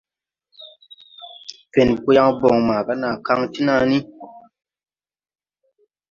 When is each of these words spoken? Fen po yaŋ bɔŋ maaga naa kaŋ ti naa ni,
Fen 1.71 1.89
po 2.01 2.09
yaŋ 2.17 2.29
bɔŋ 2.41 2.57
maaga 2.67 2.93
naa 3.01 3.15
kaŋ 3.25 3.39
ti 3.51 3.59
naa 3.67 3.83
ni, 3.89 3.97